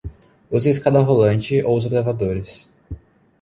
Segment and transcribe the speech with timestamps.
[0.55, 2.73] Use a escada rolante ou os elevadores